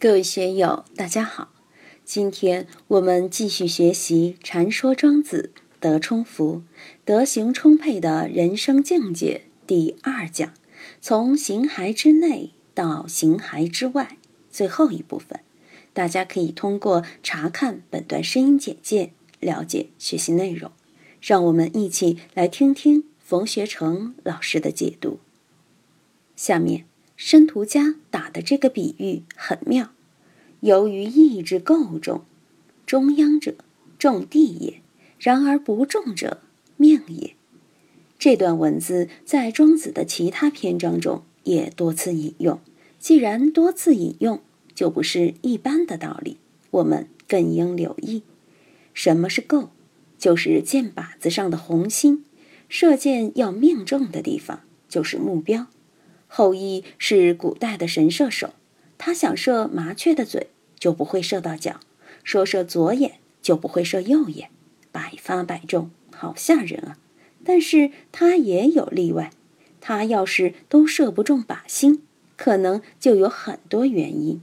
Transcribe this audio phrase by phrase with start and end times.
[0.00, 1.52] 各位学友，大家好！
[2.06, 6.62] 今天我们继续学习《禅说庄子》德充福、
[7.04, 10.54] 德行充沛的人生境界第二讲，
[11.02, 14.16] 从形骸之内到形骸之外，
[14.50, 15.40] 最后一部分。
[15.92, 20.72] 大家可以通过查看本段声音简介了解学习内容。
[21.20, 25.20] 让我们一起来听听冯学成老师的解读。
[26.34, 26.89] 下面。
[27.22, 29.90] 申屠家打的这个比喻很妙，
[30.60, 32.24] 由于意志够重，
[32.86, 33.56] 中央者
[33.98, 34.80] 重地也；
[35.18, 36.40] 然而不重者
[36.78, 37.34] 命也。
[38.18, 42.58] 这段文字在庄子的其他篇章中也多次引用。
[42.98, 44.40] 既然多次引用，
[44.74, 46.38] 就不是一般的道理，
[46.70, 48.22] 我们更应留意。
[48.94, 49.68] 什么是够？
[50.16, 52.24] 就是箭靶子上的红心，
[52.70, 55.66] 射箭要命中的地方就是目标。
[56.32, 58.54] 后羿是古代的神射手，
[58.96, 60.46] 他想射麻雀的嘴，
[60.78, 61.80] 就不会射到脚；
[62.22, 64.48] 说射左眼，就不会射右眼，
[64.92, 66.98] 百发百中，好吓人啊！
[67.44, 69.32] 但是他也有例外，
[69.80, 72.04] 他要是都射不中靶心，
[72.36, 74.40] 可能就有很多原因。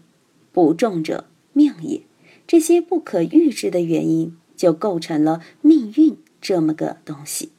[0.51, 2.01] 不中者命也，
[2.45, 7.51] 这些不可预知的原因，就构成了命运这么个东西。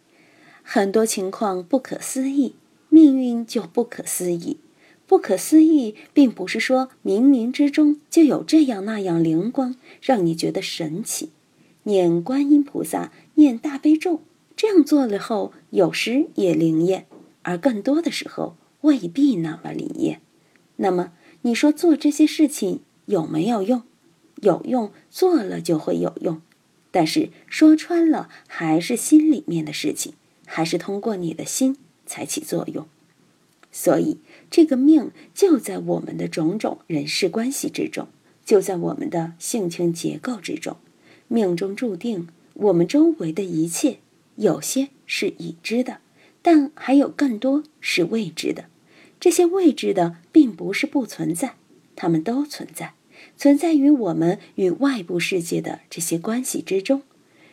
[0.62, 2.56] 很多情况不可思议。
[2.98, 4.58] 命运就不可思议，
[5.06, 11.30] 不可思议，并不是说冥冥之中就有这样那样灵光，让你觉得神奇。
[11.84, 14.22] 念观音菩萨，念大悲咒，
[14.56, 17.06] 这样做了后，有时也灵验，
[17.42, 20.20] 而更多的时候未必那么灵验。
[20.74, 23.84] 那么你说做这些事情有没有用？
[24.42, 26.42] 有用，做了就会有用。
[26.90, 31.76] 但是说穿了，还是心里面的事情，还是通过你的心。
[32.08, 32.88] 才起作用，
[33.70, 34.18] 所以
[34.50, 38.08] 这个命就在我们的种种人事关系之中，
[38.44, 40.76] 就在我们的性情结构之中。
[41.28, 43.98] 命中注定，我们周围的一切，
[44.36, 45.98] 有些是已知的，
[46.40, 48.64] 但还有更多是未知的。
[49.20, 51.56] 这些未知的，并不是不存在，
[51.94, 52.94] 它们都存在，
[53.36, 57.02] 存在于我们与外部世界的这些关系之中，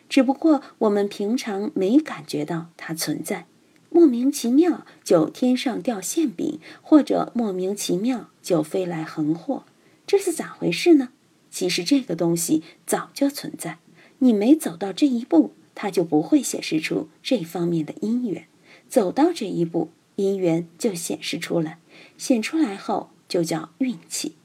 [0.08, 3.48] 只不过我们平常没感觉到它存在。
[3.96, 9.64] 莫名其妙就天上掉馅饼，或者莫名其妙就飞来横祸，
[10.06, 11.14] 这是咋回事呢？
[11.50, 13.78] 其实这个东西早就存在，
[14.20, 18.44] 你没走到这一步，它就不会显示出这方面的因缘；
[18.90, 21.80] 走到这一步，因缘就显示出来，
[22.18, 24.36] 显出来后就叫运气。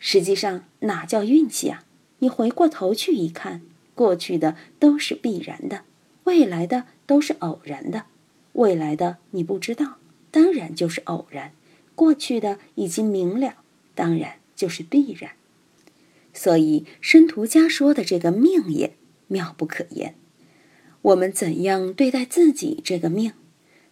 [0.00, 1.84] 实际上哪叫运气啊？
[2.18, 3.62] 你回过头去一看，
[3.94, 5.82] 过去的都是必然的，
[6.24, 8.06] 未来的都是偶然的。
[8.52, 9.96] 未来的你不知道，
[10.30, 11.50] 当然就是偶然；
[11.94, 13.56] 过去的已经明了，
[13.94, 15.32] 当然就是必然。
[16.34, 18.94] 所以申屠家说的这个命也
[19.28, 20.14] 妙不可言。
[21.02, 23.32] 我们怎样对待自己这个命？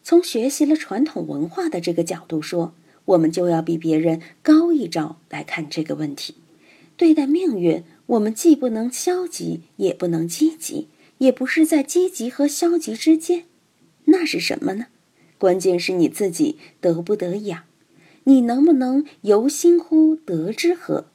[0.02, 2.72] 从学习了传统文化的这个角度说，
[3.04, 6.36] 我们就要比别人高一招来看这个问题。
[6.96, 10.88] 对待命运，我们既不能消极，也不能积极，
[11.18, 13.44] 也不是在积极和消极之间。
[14.10, 14.86] 那是什么呢？
[15.38, 17.62] 关键是你自己得不得养，
[18.24, 21.06] 你能不能由心乎得之和？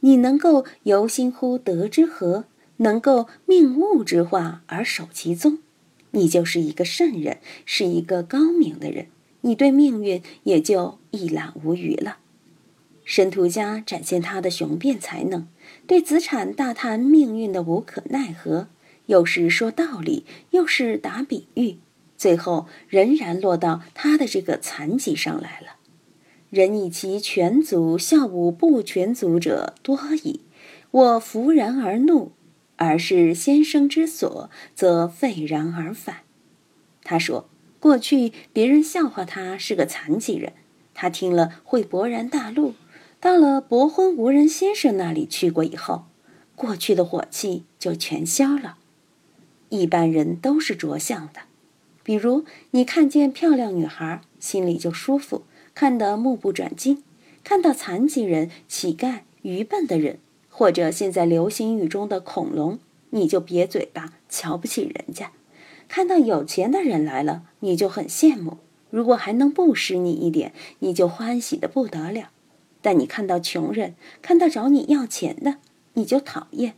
[0.00, 2.46] 你能够由心乎得之和，
[2.78, 5.58] 能够命物之化而守其宗，
[6.12, 9.06] 你就是一个圣人，是一个高明的人，
[9.42, 12.18] 你对命运也就一览无余了。
[13.04, 15.48] 申屠家展现他的雄辩才能，
[15.86, 18.68] 对子产大谈命运的无可奈何，
[19.06, 21.76] 又是说道理，又是打比喻。
[22.18, 25.76] 最后仍然落到他的这个残疾上来了。
[26.50, 30.42] 人以其全足笑吾不全足者多矣。
[30.90, 32.32] 我弗然而怒，
[32.76, 36.22] 而是先生之所，则废然而返。
[37.04, 40.54] 他说，过去别人笑话他是个残疾人，
[40.94, 42.74] 他听了会勃然大怒。
[43.20, 46.06] 到了伯昏无人先生那里去过以后，
[46.54, 48.78] 过去的火气就全消了。
[49.68, 51.40] 一般人都是着相的。
[52.08, 55.42] 比如，你看见漂亮女孩，心里就舒服，
[55.74, 57.02] 看得目不转睛；
[57.44, 60.18] 看到残疾人、乞丐、愚笨的人，
[60.48, 62.78] 或者现在流行语中的恐龙，
[63.10, 65.26] 你就瘪嘴巴，瞧不起人家；
[65.86, 68.52] 看到有钱的人来了，你就很羡慕；
[68.88, 72.30] 如果还能布施你一点，你就欢喜的不得了。
[72.80, 75.56] 但你看到穷人，看到找你要钱的，
[75.92, 76.72] 你就讨厌；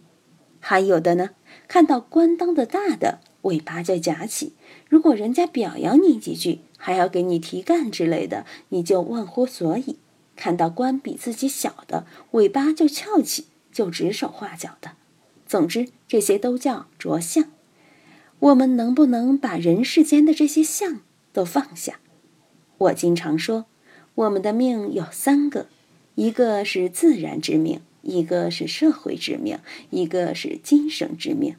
[0.59, 1.31] 还有的呢，
[1.69, 4.52] 看到官当的大的，尾巴就夹起。
[4.88, 9.96] 如果人家表扬你几句，还要给你提干之类的，你就忘乎所以；
[10.37, 14.92] 看到官比自己小的，尾巴就翘起，就指手画脚的。
[15.46, 17.44] 总之，这些都叫着相。
[18.38, 21.00] 我们能不能把人世间的这些相
[21.32, 22.00] 都放下？
[22.78, 23.66] 我经常说，
[24.14, 25.66] 我们的命有三个，
[26.14, 29.58] 一个是自然之命，一个是社会之命，
[29.90, 31.56] 一个是今生之命。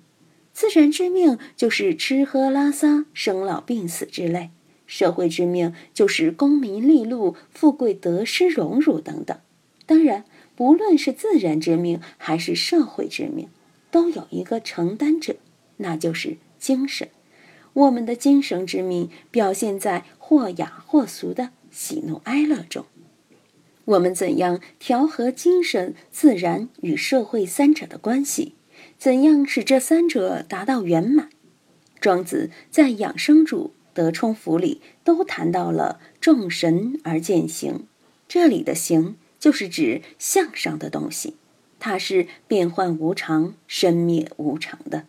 [0.53, 4.49] 自然之命就是吃喝拉撒、生老病死之类；
[4.85, 9.37] 社会之命就是功名利禄、富贵得失、荣辱等等。
[9.85, 10.25] 当然，
[10.55, 13.47] 不论是自然之命还是社会之命。
[13.89, 15.35] 都有一个承担者，
[15.77, 17.09] 那就是精神。
[17.73, 22.85] 我们的精神之命表现在或雅或俗的喜怒哀乐中。
[23.83, 28.55] 我们怎样调和精神、自然与社会三者的关系？
[29.01, 31.31] 怎样使这三者达到圆满？
[31.99, 37.87] 庄子在《养生主·德充府》里都谈到了“众神而见形”，
[38.29, 41.35] 这里的“形”就是指相上的东西。
[41.79, 45.07] 它是变幻无常、生灭无常的，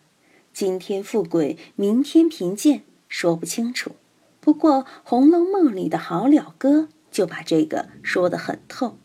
[0.55, 3.91] 今天富贵，明天贫贱，说不清楚。
[4.41, 8.97] 不过《红楼梦》里的好了哥就把这个说得很透。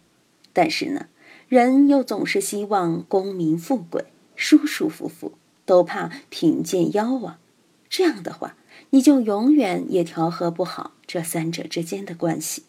[0.54, 1.08] 但是呢，
[1.50, 4.06] 人又总是希望功名富贵、
[4.38, 5.34] 舒舒服服，
[5.66, 7.38] 都怕贫贱夭亡。
[7.90, 8.56] 这样的话，
[8.92, 12.64] 你就永远也调和不好这三者之间的关系。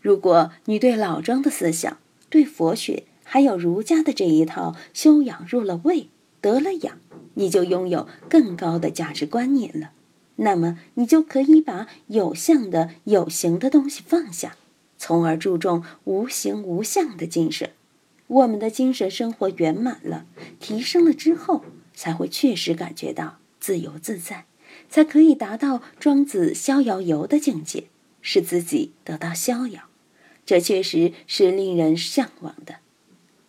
[0.00, 1.98] 如果你对老庄的思想，
[2.28, 6.08] 对佛学，还有儒家的这一套修养入了味，
[6.40, 6.98] 得了养，
[7.34, 9.92] 你就拥有更高的价值观念了。
[10.36, 14.56] 那么，你就可以把有相的、有形的东西放下，
[14.98, 17.70] 从而注重无形无相的精神。
[18.34, 20.26] 我们的精神生活圆满了，
[20.58, 21.64] 提升了之后，
[21.94, 24.46] 才会确实感觉到自由自在，
[24.90, 27.84] 才可以达到庄子《逍遥游》的境界，
[28.22, 29.82] 使自己得到逍遥。
[30.44, 32.78] 这确实是令人向往的。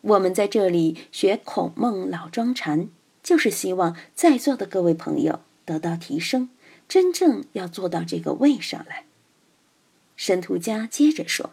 [0.02, 2.88] 我们在这里学孔孟老庄禅，
[3.24, 6.50] 就是希望在座的各位朋友得到提升，
[6.88, 9.06] 真正要做到这个位上来。
[10.16, 11.50] 申屠家接着说：“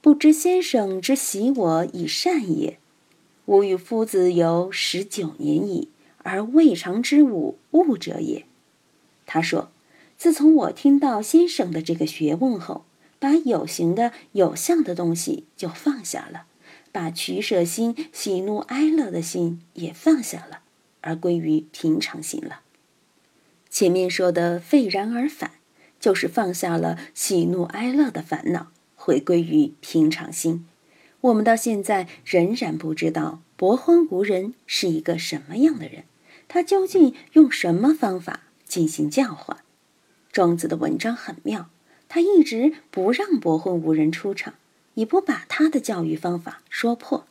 [0.00, 2.78] 不知先生之喜我以善也，
[3.46, 5.88] 吾与夫子游十九年矣，
[6.18, 8.44] 而未尝知吾物者也。”
[9.26, 9.70] 他说
[10.16, 12.84] ：“自从我听到先生的这个学问后，
[13.18, 16.46] 把有形的、有相的东西就放下了。”
[16.92, 20.60] 把取舍心、喜怒哀乐的心也放下了，
[21.02, 22.60] 而归于平常心了。
[23.68, 25.50] 前面说的废然而返，
[26.00, 28.68] 就是放下了喜怒哀乐的烦恼，
[29.06, 30.66] 回归于平常心。
[31.20, 36.02] 我们到现在仍然不知道伯昏无人是一个什么样的人，
[36.48, 39.58] 他究竟用什么方法进行教化？
[40.32, 41.70] 庄子的文章很妙，
[42.08, 44.54] 他一直不让伯昏无人出场。
[44.94, 47.26] 也不把他的教育方法说破，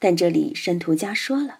[0.00, 1.58] 但这里申屠家说了，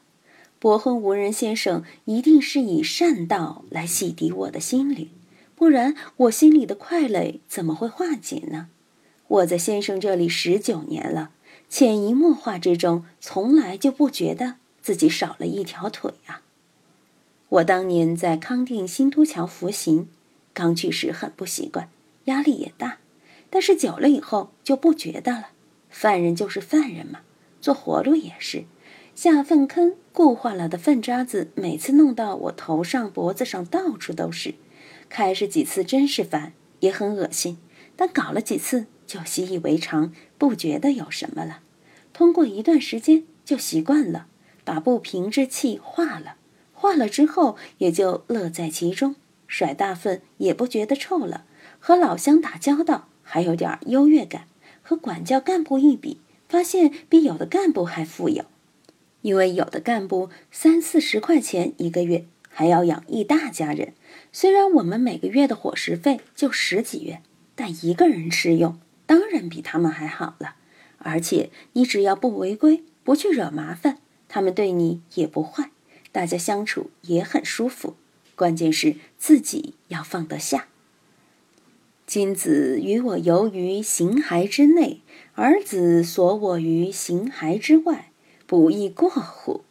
[0.59, 5.11] 伯昏无人先生一定是以善道来洗涤我的心灵，
[5.55, 8.69] 不然我心里的快累怎么会化解呢？
[9.29, 11.31] 我在先生这里十九年了，
[11.69, 16.43] 潜移默化之中，从来就不觉得自己少了一条腿啊。
[17.49, 20.09] 我当年在康定新都桥服刑，
[20.53, 21.89] 刚去时很不习惯，
[22.25, 22.99] 压力也大。
[23.49, 25.49] 但是久了以后就不觉得了，
[25.89, 27.21] 犯人就是犯人嘛。
[27.61, 28.65] 做活路也是，
[29.15, 34.55] 下粪坑固化了的粪渣子，每次弄到我头上、脖子上，到处都是。
[35.09, 37.59] 开始几次真是烦，也很恶心，
[37.95, 41.61] 但搞了几次就习以为常，不觉得有什么了。
[42.13, 44.27] 通过一段时间就习惯了，
[44.65, 46.35] 把不平之气化了，
[46.73, 49.15] 化了之后也就乐在其中，
[49.47, 51.45] 甩大粪也不觉得臭了，
[51.79, 53.07] 和老乡打交道。
[53.23, 54.49] 还有点优越感，
[54.83, 56.19] 和管教干部一比，
[56.49, 58.45] 发现比有的干部还富有，
[59.23, 63.95] 因为有的干部三四十块钱一个月，还要养一大家人。
[64.33, 67.23] 虽然我们每个月的伙食费就十几元，
[67.55, 70.57] 但一个人吃用当然比他们还好了。
[70.99, 75.71] 而且你只要不违规，不去惹麻烦，他们对你也不坏，
[76.13, 77.97] 大家相处也很舒服。
[78.35, 80.69] 关键是自己要放得下。
[82.07, 85.01] 君子与我游于形骸之内，
[85.35, 88.11] 儿子锁我于形骸之外，
[88.47, 89.63] 不亦过乎？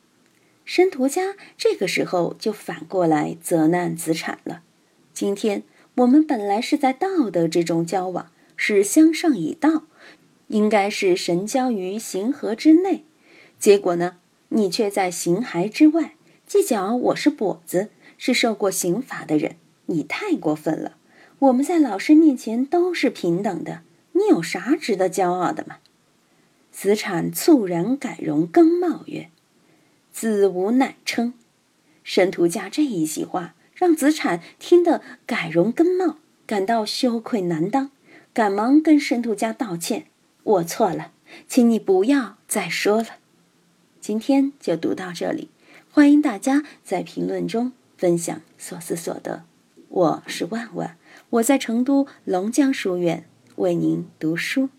[0.66, 4.62] 申屠家这个时候就反过来责难子产了。
[5.14, 5.64] 今天
[5.96, 8.32] 我们本来是在道德之中交往，
[8.66, 9.84] 是相上以道，
[10.48, 13.04] 应该是神交于形合之内，
[13.60, 14.16] 结果呢，
[14.48, 16.16] 你却在形骸之外，
[16.48, 20.96] 计较我是跛子，是受过刑罚的人，你太过分了。
[21.40, 23.82] 我们在老师面前都是平等的，
[24.14, 25.80] 你有啥值得骄傲的吗？
[26.72, 29.28] 子产猝然改容更貌曰
[30.14, 31.34] ：“子无乃称。”
[32.06, 37.92] 申屠家这一席话，让子产听得改容更貌，感到羞愧难当，
[38.34, 40.08] 赶忙跟申屠家道歉
[40.42, 41.12] ：“我错了，
[41.48, 43.08] 请你不要再说了。”
[44.02, 45.52] 今天就读到这里，
[45.92, 49.44] 欢迎大家在评论中分享所思所得。
[49.88, 50.98] 我是万万，
[51.30, 54.70] 我在成都龙江书院为您读书。